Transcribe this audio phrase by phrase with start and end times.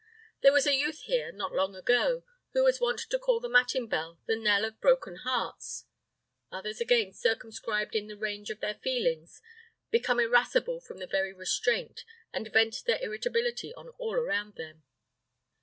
[0.41, 3.85] There was a youth here, not long ago, who was wont to call the matin
[3.85, 5.85] bell the knell of broken hearts.
[6.51, 9.43] Others, again, circumscribed in the range of their feelings,
[9.91, 12.03] become irascible from the very restraint,
[12.33, 14.81] and vent their irritability on all around them."